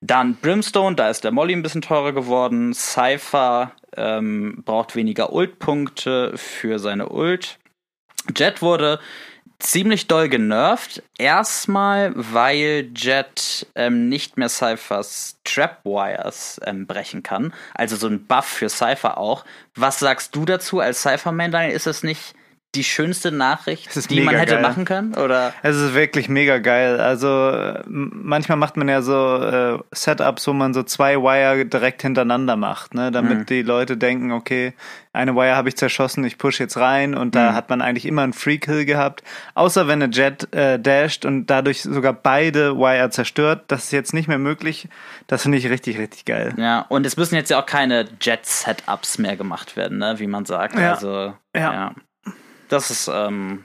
[0.00, 2.74] Dann Brimstone, da ist der Molly ein bisschen teurer geworden.
[2.74, 7.58] Cypher ähm, braucht weniger Ult-Punkte für seine Ult.
[8.36, 9.00] Jet wurde
[9.58, 11.02] ziemlich doll genervt.
[11.18, 17.52] Erstmal, weil Jet ähm, nicht mehr Cyphers Trapwires ähm, brechen kann.
[17.74, 19.44] Also so ein Buff für Cypher auch.
[19.74, 21.74] Was sagst du dazu als Cypher-Man, Daniel?
[21.74, 22.34] Ist es nicht
[22.76, 24.62] die schönste Nachricht, die man hätte geil.
[24.62, 25.14] machen können?
[25.14, 25.52] Oder?
[25.62, 27.00] Es ist wirklich mega geil.
[27.00, 32.56] Also manchmal macht man ja so äh, Setups, wo man so zwei Wire direkt hintereinander
[32.56, 33.10] macht, ne?
[33.10, 33.46] damit mhm.
[33.46, 34.74] die Leute denken, okay,
[35.16, 37.54] eine Wire habe ich zerschossen, ich push jetzt rein und da mhm.
[37.54, 39.22] hat man eigentlich immer einen Free Kill gehabt.
[39.54, 43.64] Außer wenn eine Jet äh, dasht und dadurch sogar beide Wire zerstört.
[43.68, 44.88] Das ist jetzt nicht mehr möglich.
[45.26, 46.52] Das finde ich richtig, richtig geil.
[46.58, 50.16] Ja, und es müssen jetzt ja auch keine Jet-Setups mehr gemacht werden, ne?
[50.18, 50.78] wie man sagt.
[50.78, 50.92] Ja.
[50.92, 51.72] Also, ja.
[51.72, 51.94] ja.
[52.68, 53.64] Das ist ähm,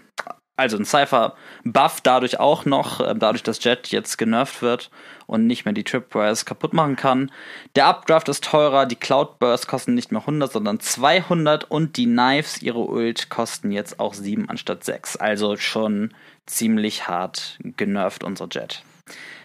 [0.62, 4.92] also ein Cypher-Buff dadurch auch noch, äh, dadurch, dass Jet jetzt genervt wird
[5.26, 7.32] und nicht mehr die Tripwires kaputt machen kann.
[7.76, 12.06] Der Updraft ist teurer, die Cloud Bursts kosten nicht mehr 100, sondern 200 und die
[12.06, 15.18] Knives, ihre Ult, kosten jetzt auch 7 anstatt 6.
[15.18, 16.14] Also schon
[16.46, 18.84] ziemlich hart genervt unser Jet.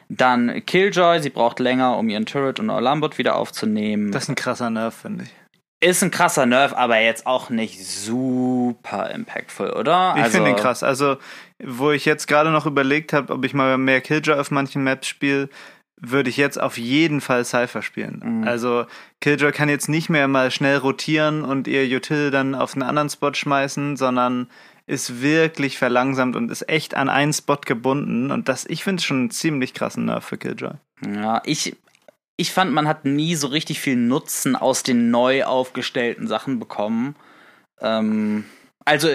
[0.09, 4.13] Dann Killjoy, sie braucht länger, um ihren Turret und Lambot wieder aufzunehmen.
[4.13, 5.31] Das ist ein krasser Nerv, finde ich.
[5.81, 10.15] Ist ein krasser Nerv, aber jetzt auch nicht super impactful, oder?
[10.17, 10.83] Ich also, finde ihn krass.
[10.83, 11.19] Also,
[11.63, 15.07] wo ich jetzt gerade noch überlegt habe, ob ich mal mehr Killjoy auf manchen Maps
[15.07, 15.51] spiele,
[15.99, 18.23] würde ich jetzt auf jeden Fall Cypher spielen.
[18.25, 18.49] Mhm.
[18.49, 18.87] Also
[19.21, 23.09] Killjoy kann jetzt nicht mehr mal schnell rotieren und ihr Util dann auf einen anderen
[23.09, 24.49] Spot schmeißen, sondern
[24.87, 28.31] ist wirklich verlangsamt und ist echt an einen Spot gebunden.
[28.31, 30.75] Und das, ich finde es schon einen ziemlich krassen Nerv für Killjoy.
[31.15, 31.77] Ja, ich,
[32.37, 37.17] ich fand, man hat nie so richtig viel Nutzen aus den neu aufgestellten Sachen bekommen.
[37.81, 38.45] Ähm,
[38.85, 39.09] also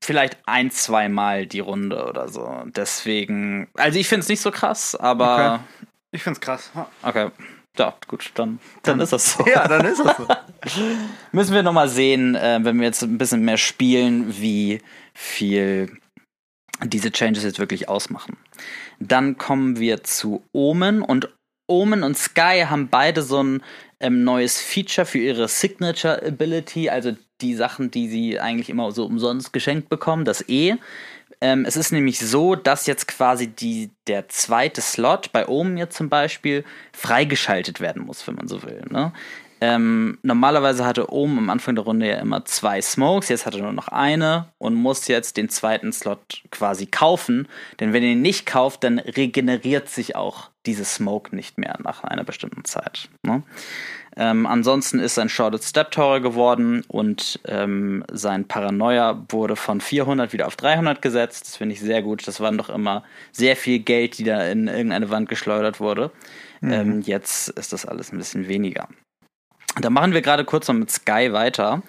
[0.00, 2.62] vielleicht ein, zwei Mal die Runde oder so.
[2.66, 5.54] Deswegen, also ich finde es nicht so krass, aber.
[5.54, 5.86] Okay.
[6.14, 6.70] Ich finde es krass.
[7.02, 7.30] Okay.
[7.78, 9.46] Ja, gut, dann, dann, dann ist das so.
[9.46, 10.26] Ja, dann ist das so.
[11.32, 14.82] Müssen wir nochmal sehen, äh, wenn wir jetzt ein bisschen mehr spielen, wie
[15.14, 15.98] viel
[16.84, 18.36] diese Changes jetzt wirklich ausmachen.
[18.98, 21.30] Dann kommen wir zu Omen und
[21.72, 23.62] Omen und Sky haben beide so ein
[24.00, 29.04] ähm, neues Feature für ihre Signature Ability, also die Sachen, die sie eigentlich immer so
[29.04, 30.76] umsonst geschenkt bekommen, das E.
[31.40, 35.96] Ähm, es ist nämlich so, dass jetzt quasi die, der zweite Slot, bei Omen jetzt
[35.96, 38.84] zum Beispiel, freigeschaltet werden muss, wenn man so will.
[38.90, 39.12] Ne?
[39.64, 43.62] Ähm, normalerweise hatte Omen am Anfang der Runde ja immer zwei Smokes, jetzt hat er
[43.62, 47.46] nur noch eine und muss jetzt den zweiten Slot quasi kaufen.
[47.78, 52.02] Denn wenn er ihn nicht kauft, dann regeneriert sich auch dieses Smoke nicht mehr nach
[52.02, 53.08] einer bestimmten Zeit.
[53.22, 53.44] Ne?
[54.16, 60.32] Ähm, ansonsten ist sein Shorted Step teurer geworden und ähm, sein Paranoia wurde von 400
[60.32, 61.46] wieder auf 300 gesetzt.
[61.46, 62.26] Das finde ich sehr gut.
[62.26, 66.10] Das waren doch immer sehr viel Geld, die da in irgendeine Wand geschleudert wurde.
[66.60, 66.72] Mhm.
[66.72, 68.88] Ähm, jetzt ist das alles ein bisschen weniger.
[69.80, 71.82] Da machen wir gerade kurz noch mit Sky weiter.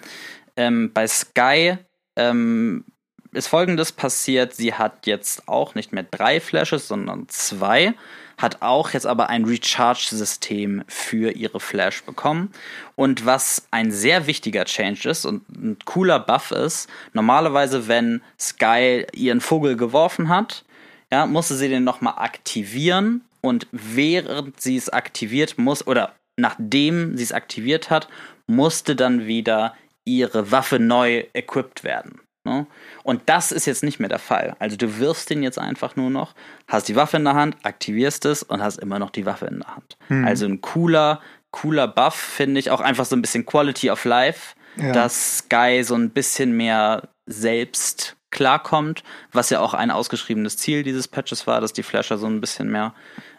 [0.56, 1.76] Ähm, bei Sky
[2.16, 2.84] ähm,
[3.32, 7.94] ist folgendes passiert: Sie hat jetzt auch nicht mehr drei Flashes, sondern zwei
[8.36, 12.52] hat auch jetzt aber ein Recharge-System für ihre Flash bekommen.
[12.96, 19.06] Und was ein sehr wichtiger Change ist und ein cooler Buff ist, normalerweise, wenn Sky
[19.12, 20.64] ihren Vogel geworfen hat,
[21.12, 27.24] ja, musste sie den nochmal aktivieren und während sie es aktiviert muss, oder nachdem sie
[27.24, 28.08] es aktiviert hat,
[28.46, 32.20] musste dann wieder ihre Waffe neu equipped werden.
[32.44, 32.66] Ne?
[33.02, 34.54] Und das ist jetzt nicht mehr der Fall.
[34.58, 36.34] Also du wirfst den jetzt einfach nur noch,
[36.68, 39.60] hast die Waffe in der Hand, aktivierst es und hast immer noch die Waffe in
[39.60, 39.96] der Hand.
[40.08, 40.26] Hm.
[40.26, 41.20] Also ein cooler,
[41.50, 44.92] cooler Buff, finde ich, auch einfach so ein bisschen Quality of Life, ja.
[44.92, 51.08] dass Sky so ein bisschen mehr selbst klarkommt, was ja auch ein ausgeschriebenes Ziel dieses
[51.08, 52.92] Patches war, dass die Flasher so ein bisschen mehr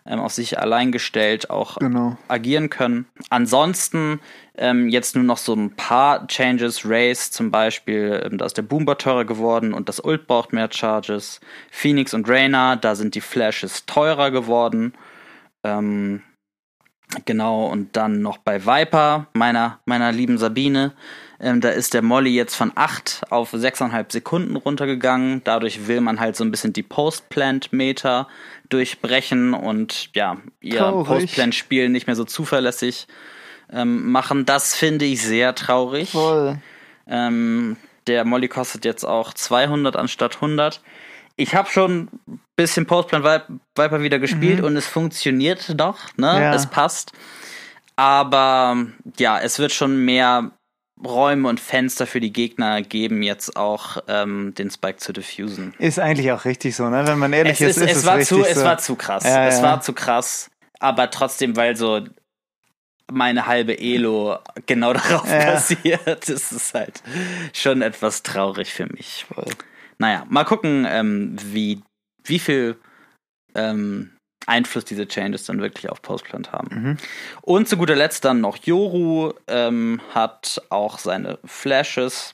[0.08, 2.18] ähm, auf sich allein gestellt auch genau.
[2.28, 3.08] agieren können.
[3.30, 4.20] Ansonsten
[4.58, 6.82] ähm, jetzt nur noch so ein paar Changes.
[6.86, 10.70] Race zum Beispiel, ähm, da ist der Boomer teurer geworden und das Ult braucht mehr
[10.72, 11.40] Charges.
[11.72, 14.94] Phoenix und Reyna, da sind die Flashes teurer geworden.
[15.64, 16.22] Ähm,
[17.26, 20.94] genau, und dann noch bei Viper, meiner, meiner lieben Sabine.
[21.40, 25.42] Ähm, da ist der Molly jetzt von 8 auf 6,5 Sekunden runtergegangen.
[25.44, 28.28] Dadurch will man halt so ein bisschen die Post-Plant-Meter
[28.70, 33.08] durchbrechen und ja, ihr Post-Plant-Spiel nicht mehr so zuverlässig
[33.72, 34.46] ähm, machen.
[34.46, 36.12] Das finde ich sehr traurig.
[36.12, 36.58] Voll.
[37.08, 40.82] Ähm, der Molly kostet jetzt auch 200 anstatt 100.
[41.38, 44.66] Ich habe schon ein bisschen Postplan Viper wieder gespielt mhm.
[44.66, 46.28] und es funktioniert doch, ne?
[46.28, 46.54] Ja.
[46.54, 47.12] Es passt.
[47.98, 48.78] Aber
[49.18, 50.52] ja, es wird schon mehr
[51.04, 55.74] Räume und Fenster für die Gegner geben, jetzt auch ähm, den Spike zu diffusen.
[55.78, 57.06] Ist eigentlich auch richtig so, ne?
[57.06, 58.46] Wenn man ehrlich es ist, ist, es, es war zu, so.
[58.46, 59.24] es war zu krass.
[59.24, 59.64] Ja, es ja.
[59.64, 62.02] war zu krass, aber trotzdem, weil so
[63.12, 65.52] meine halbe Elo genau darauf ja.
[65.52, 67.04] basiert, ist es halt
[67.54, 69.26] schon etwas traurig für mich.
[69.98, 71.82] Naja, mal gucken, ähm, wie,
[72.24, 72.78] wie viel
[73.54, 74.15] ähm,
[74.46, 76.68] Einfluss diese Changes dann wirklich auf Postplant haben.
[76.70, 76.98] Mhm.
[77.42, 82.34] Und zu guter Letzt dann noch Yoru ähm, hat auch seine Flashes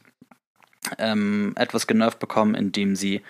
[0.98, 3.22] ähm, etwas genervt bekommen, indem sie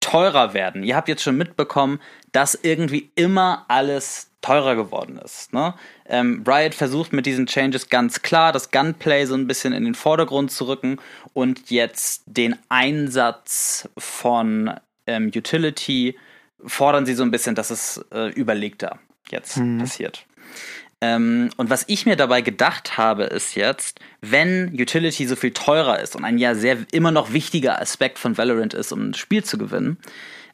[0.00, 0.82] teurer werden.
[0.82, 1.98] Ihr habt jetzt schon mitbekommen,
[2.32, 5.54] dass irgendwie immer alles teurer geworden ist.
[5.54, 5.74] Ne?
[6.06, 9.94] Ähm, Riot versucht mit diesen Changes ganz klar das Gunplay so ein bisschen in den
[9.94, 10.98] Vordergrund zu rücken
[11.32, 14.74] und jetzt den Einsatz von
[15.06, 16.18] ähm, Utility
[16.66, 18.98] fordern sie so ein bisschen, dass es äh, überlegter
[19.30, 19.78] jetzt hm.
[19.78, 20.26] passiert.
[21.00, 26.00] Ähm, und was ich mir dabei gedacht habe, ist jetzt, wenn Utility so viel teurer
[26.00, 29.44] ist und ein ja sehr immer noch wichtiger Aspekt von Valorant ist, um ein Spiel
[29.44, 29.98] zu gewinnen,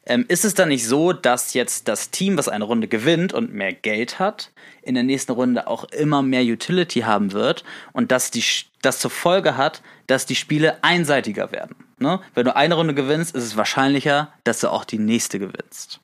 [0.05, 3.53] ähm, ist es dann nicht so, dass jetzt das Team, was eine Runde gewinnt und
[3.53, 8.31] mehr Geld hat, in der nächsten Runde auch immer mehr Utility haben wird und dass
[8.31, 8.43] die,
[8.81, 11.75] das zur Folge hat, dass die Spiele einseitiger werden?
[12.01, 12.19] Ne?
[12.33, 16.01] Wenn du eine Runde gewinnst, ist es wahrscheinlicher, dass du auch die nächste gewinnst.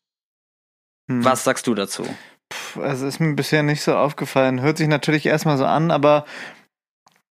[1.09, 1.23] Hm.
[1.25, 2.05] Was sagst du dazu?
[2.81, 4.61] also ist mir bisher nicht so aufgefallen.
[4.61, 6.25] Hört sich natürlich erstmal so an, aber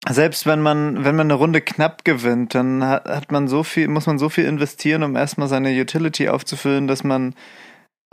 [0.07, 4.05] selbst wenn man, wenn man eine Runde knapp gewinnt, dann hat, man so viel, muss
[4.05, 7.33] man so viel investieren, um erstmal seine Utility aufzufüllen, dass man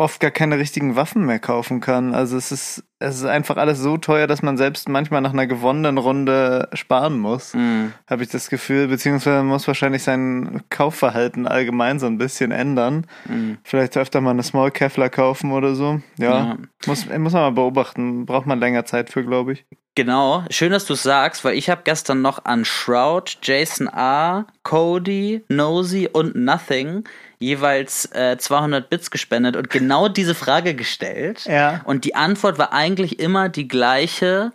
[0.02, 2.14] oft gar keine richtigen Waffen mehr kaufen kann.
[2.14, 5.46] Also es ist, es ist einfach alles so teuer, dass man selbst manchmal nach einer
[5.46, 7.92] gewonnenen Runde sparen muss, mhm.
[8.08, 8.88] habe ich das Gefühl.
[8.88, 13.06] Beziehungsweise man muss wahrscheinlich sein Kaufverhalten allgemein so ein bisschen ändern.
[13.26, 13.58] Mhm.
[13.62, 16.00] Vielleicht öfter mal eine Small Kevlar kaufen oder so.
[16.18, 18.26] Ja, ja, Muss, muss man mal beobachten.
[18.26, 19.64] Braucht man länger Zeit für, glaube ich.
[19.94, 24.46] Genau, schön, dass du es sagst, weil ich habe gestern noch an Shroud, Jason A.,
[24.62, 27.04] Cody, Nosy und Nothing
[27.42, 31.44] jeweils äh, 200 Bits gespendet und genau diese Frage gestellt.
[31.44, 31.82] Ja.
[31.84, 34.52] Und die Antwort war eigentlich immer die gleiche.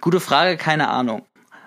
[0.00, 1.26] Gute Frage, keine Ahnung.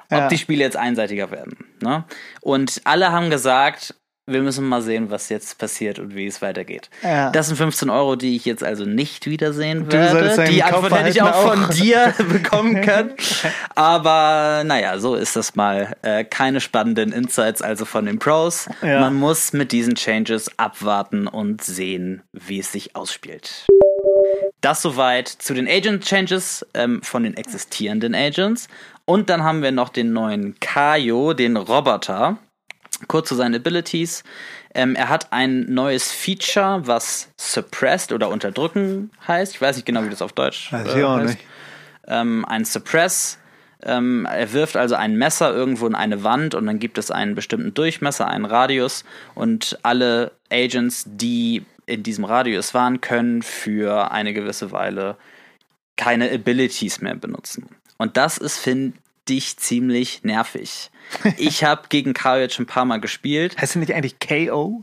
[0.09, 0.27] Ob ja.
[0.29, 1.57] die Spiele jetzt einseitiger werden.
[1.81, 2.05] Ne?
[2.41, 3.93] Und alle haben gesagt,
[4.29, 6.89] wir müssen mal sehen, was jetzt passiert und wie es weitergeht.
[7.01, 7.31] Ja.
[7.31, 10.43] Das sind 15 Euro, die ich jetzt also nicht wiedersehen werde.
[10.49, 13.13] Die Antwort hätte ich auch, auch, von dir bekommen können.
[13.73, 15.95] Aber naja, so ist das mal.
[16.01, 18.67] Äh, keine spannenden Insights also von den Pros.
[18.81, 18.99] Ja.
[18.99, 23.65] Man muss mit diesen Changes abwarten und sehen, wie es sich ausspielt.
[24.59, 28.67] Das soweit zu den Agent Changes ähm, von den existierenden Agents.
[29.05, 32.37] Und dann haben wir noch den neuen Kaio, den Roboter.
[33.07, 34.23] Kurz zu seinen Abilities.
[34.73, 39.55] Ähm, er hat ein neues Feature, was Suppressed oder Unterdrücken heißt.
[39.55, 41.29] Ich weiß nicht genau, wie das auf Deutsch weiß äh, ich auch heißt.
[41.29, 41.45] Nicht.
[42.07, 43.37] Ähm, ein Suppress.
[43.83, 47.35] Ähm, er wirft also ein Messer irgendwo in eine Wand und dann gibt es einen
[47.35, 49.03] bestimmten Durchmesser, einen Radius
[49.35, 55.15] und alle Agents, die in diesem Radius waren, können für eine gewisse Weile
[55.95, 57.67] keine Abilities mehr benutzen.
[57.97, 58.97] Und das ist, finde
[59.29, 60.91] ich, ziemlich nervig.
[61.37, 63.57] Ich habe gegen Kaio jetzt schon ein paar Mal gespielt.
[63.59, 64.81] Heißt er nicht eigentlich KO?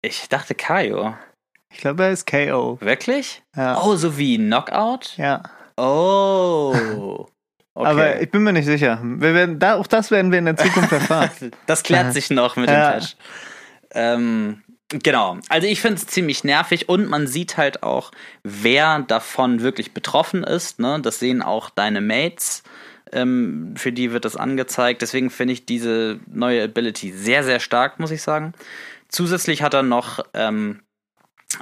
[0.00, 1.14] Ich dachte Kaio.
[1.70, 2.78] Ich glaube, er ist KO.
[2.80, 3.42] Wirklich?
[3.56, 3.82] Ja.
[3.82, 5.16] Oh, so wie Knockout?
[5.16, 5.42] Ja.
[5.76, 7.26] Oh.
[7.76, 7.88] Okay.
[7.88, 9.00] Aber ich bin mir nicht sicher.
[9.02, 11.50] Wir werden, da, auch das werden wir in der Zukunft erfahren.
[11.66, 12.92] das klärt sich noch mit ja.
[12.92, 13.16] dem Patch.
[13.90, 15.38] Ähm, genau.
[15.48, 20.44] Also ich finde es ziemlich nervig und man sieht halt auch, wer davon wirklich betroffen
[20.44, 20.78] ist.
[20.78, 21.00] Ne?
[21.00, 22.62] Das sehen auch deine Mates
[23.14, 25.00] ähm, für die wird das angezeigt.
[25.00, 28.52] Deswegen finde ich diese neue Ability sehr, sehr stark, muss ich sagen.
[29.08, 30.82] Zusätzlich hat er noch ähm,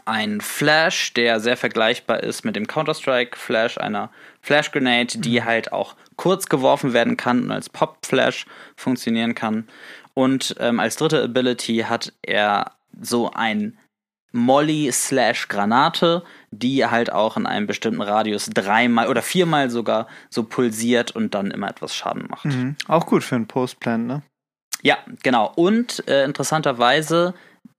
[0.07, 5.45] ein Flash, der sehr vergleichbar ist mit dem Counter-Strike Flash, einer Flash Grenade, die mhm.
[5.45, 9.69] halt auch kurz geworfen werden kann und als Pop Flash funktionieren kann.
[10.15, 13.79] Und ähm, als dritte Ability hat er so ein
[14.33, 20.45] Molly slash Granate, die halt auch in einem bestimmten Radius dreimal oder viermal sogar so
[20.45, 22.47] pulsiert und dann immer etwas Schaden macht.
[22.47, 22.77] Mhm.
[22.89, 24.23] Auch gut für einen Postplan, ne?
[24.83, 25.53] Ja, genau.
[25.55, 27.35] Und äh, interessanterweise,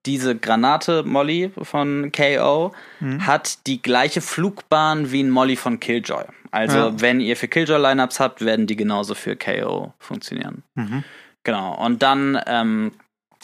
[0.06, 3.26] diese Granate Molly von KO mhm.
[3.26, 6.24] hat die gleiche Flugbahn wie ein Molly von Killjoy.
[6.50, 7.00] Also, ja.
[7.00, 10.62] wenn ihr für Killjoy Lineups habt, werden die genauso für KO funktionieren.
[10.76, 11.04] Mhm.
[11.42, 11.74] Genau.
[11.84, 12.92] Und dann ähm,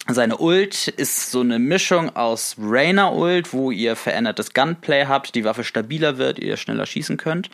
[0.08, 5.44] seine Ult ist so eine Mischung aus Rainer Ult, wo ihr verändertes Gunplay habt, die
[5.44, 7.50] Waffe stabiler wird, ihr schneller schießen könnt.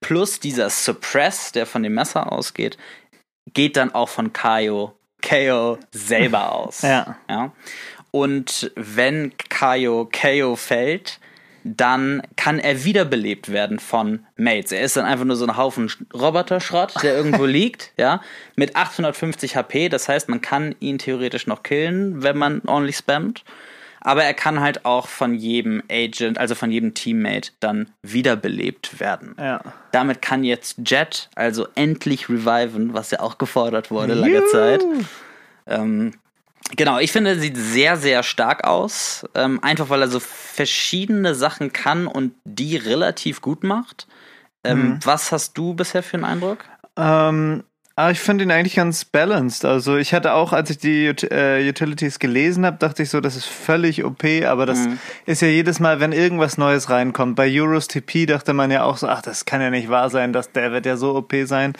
[0.00, 2.78] Plus dieser Suppress, der von dem Messer ausgeht,
[3.52, 6.82] geht dann auch von Kaio, Kaio selber aus.
[6.82, 7.16] Ja.
[7.28, 7.52] ja.
[8.10, 11.20] Und wenn Kaio KO fällt,
[11.76, 14.72] dann kann er wiederbelebt werden von Mates.
[14.72, 18.20] Er ist dann einfach nur so ein Haufen Roboterschrott, der irgendwo liegt, ja,
[18.56, 19.88] mit 850 HP.
[19.88, 23.44] Das heißt, man kann ihn theoretisch noch killen, wenn man ordentlich spammt.
[24.00, 29.34] Aber er kann halt auch von jedem Agent, also von jedem Teammate, dann wiederbelebt werden.
[29.38, 29.60] Ja.
[29.90, 34.46] Damit kann jetzt Jet also endlich reviven, was ja auch gefordert wurde lange Juhu.
[34.46, 34.84] Zeit.
[35.66, 36.12] Ähm,
[36.76, 39.26] Genau, ich finde, er sieht sehr, sehr stark aus.
[39.34, 44.06] Ähm, einfach weil er so verschiedene Sachen kann und die relativ gut macht.
[44.64, 44.98] Ähm, mhm.
[45.04, 46.64] Was hast du bisher für einen Eindruck?
[46.96, 47.64] Ähm,
[47.98, 49.64] aber ich finde ihn eigentlich ganz balanced.
[49.64, 53.34] Also ich hatte auch, als ich die äh, Utilities gelesen habe, dachte ich so, das
[53.34, 55.00] ist völlig OP, aber das mhm.
[55.26, 57.34] ist ja jedes Mal, wenn irgendwas Neues reinkommt.
[57.34, 60.32] Bei Euros TP dachte man ja auch so, ach, das kann ja nicht wahr sein,
[60.32, 61.72] dass der wird ja so OP sein.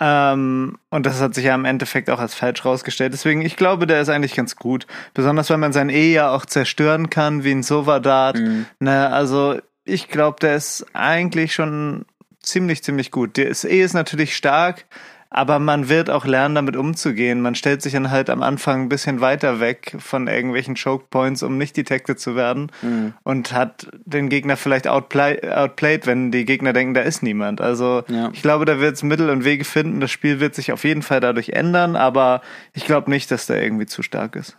[0.00, 3.12] Ähm, und das hat sich ja im Endeffekt auch als falsch rausgestellt.
[3.12, 4.88] Deswegen, ich glaube, der ist eigentlich ganz gut.
[5.14, 8.36] Besonders, wenn man sein E ja auch zerstören kann, wie ein Sovadat.
[8.36, 8.66] Mhm.
[8.80, 12.04] Ne, also ich glaube, der ist eigentlich schon
[12.42, 13.36] ziemlich, ziemlich gut.
[13.36, 14.86] Die SE ist natürlich stark,
[15.32, 17.40] aber man wird auch lernen, damit umzugehen.
[17.40, 21.42] Man stellt sich dann halt am Anfang ein bisschen weiter weg von irgendwelchen Choke Points,
[21.42, 23.14] um nicht detected zu werden mhm.
[23.22, 27.62] und hat den Gegner vielleicht outplay, outplayed, wenn die Gegner denken, da ist niemand.
[27.62, 28.30] Also ja.
[28.32, 30.00] ich glaube, da wird es Mittel und Wege finden.
[30.00, 32.42] Das Spiel wird sich auf jeden Fall dadurch ändern, aber
[32.74, 34.58] ich glaube nicht, dass der irgendwie zu stark ist.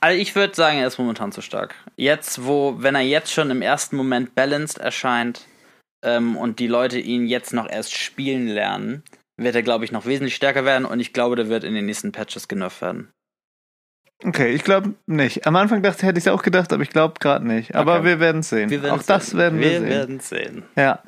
[0.00, 1.74] Also ich würde sagen, er ist momentan zu stark.
[1.96, 5.46] Jetzt, wo, wenn er jetzt schon im ersten Moment balanced erscheint
[6.04, 9.02] ähm, und die Leute ihn jetzt noch erst spielen lernen,
[9.38, 11.86] wird er, glaube ich, noch wesentlich stärker werden und ich glaube, der wird in den
[11.86, 13.12] nächsten Patches genervt werden.
[14.24, 15.46] Okay, ich glaube nicht.
[15.46, 17.76] Am Anfang dachte, hätte ich es auch gedacht, aber ich glaube gerade nicht.
[17.76, 18.04] Aber okay.
[18.04, 18.84] wir werden es sehen.
[18.90, 19.38] auch das sehen.
[19.38, 19.88] werden wir, wir sehen.
[19.88, 20.62] Wir werden sehen.
[20.76, 21.02] Ja.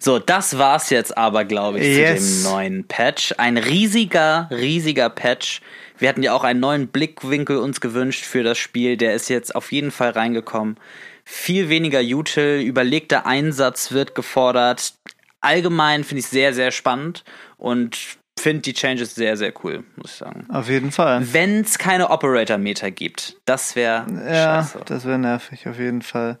[0.00, 2.42] So, das war's jetzt aber, glaube ich, yes.
[2.42, 3.34] zu dem neuen Patch.
[3.38, 5.62] Ein riesiger, riesiger Patch.
[5.96, 8.96] Wir hatten ja auch einen neuen Blickwinkel uns gewünscht für das Spiel.
[8.96, 10.76] Der ist jetzt auf jeden Fall reingekommen.
[11.24, 14.94] Viel weniger Util, überlegter Einsatz wird gefordert
[15.44, 17.24] allgemein finde ich sehr, sehr spannend
[17.58, 17.98] und
[18.38, 20.46] finde die Changes sehr, sehr cool, muss ich sagen.
[20.50, 21.22] Auf jeden Fall.
[21.32, 24.80] Wenn es keine Operator-Meter gibt, das wäre Ja, scheiße.
[24.86, 26.38] das wäre nervig, auf jeden Fall.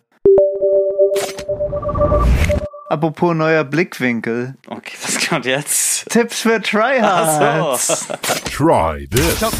[2.88, 4.54] Apropos neuer Blickwinkel.
[4.68, 6.08] Okay, was kommt jetzt?
[6.10, 8.06] Tipps für Tryhards.
[8.06, 8.14] So.
[8.50, 9.42] Try this.
[9.42, 9.50] Oh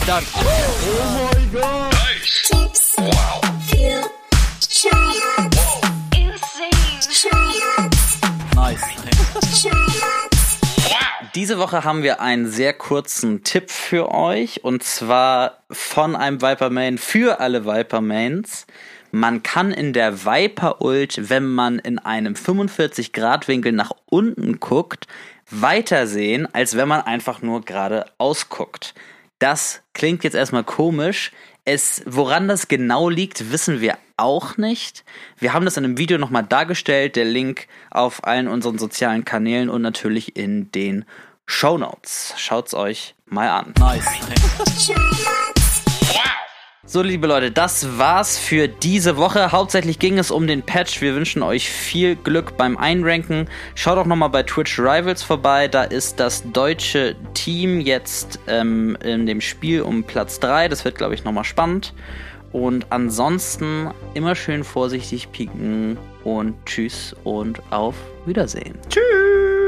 [1.33, 1.94] my god.
[11.35, 16.71] Diese Woche haben wir einen sehr kurzen Tipp für euch und zwar von einem Viper
[16.71, 18.69] Main für alle Viper Mains.
[19.11, 24.61] Man kann in der Viper Ult, wenn man in einem 45 Grad Winkel nach unten
[24.61, 25.09] guckt,
[25.51, 28.95] weiter sehen, als wenn man einfach nur gerade ausguckt.
[29.41, 31.33] Das klingt jetzt erstmal komisch.
[31.65, 35.05] Es, woran das genau liegt, wissen wir auch nicht.
[35.39, 39.71] Wir haben das in einem Video nochmal dargestellt, der Link auf allen unseren sozialen Kanälen
[39.71, 41.05] und natürlich in den
[41.47, 42.35] Show Notes.
[42.37, 43.75] Schaut's euch mal an.
[43.79, 44.05] Nice.
[46.87, 49.53] So, liebe Leute, das war's für diese Woche.
[49.53, 51.01] Hauptsächlich ging es um den Patch.
[51.01, 53.49] Wir wünschen euch viel Glück beim Einranken.
[53.75, 55.67] Schaut auch nochmal bei Twitch Rivals vorbei.
[55.67, 60.69] Da ist das deutsche Team jetzt ähm, in dem Spiel um Platz 3.
[60.69, 61.95] Das wird, glaube ich, nochmal spannend.
[62.53, 67.95] Und ansonsten immer schön vorsichtig pieken und tschüss und auf
[68.27, 68.79] Wiedersehen.
[68.91, 69.64] Tschüss.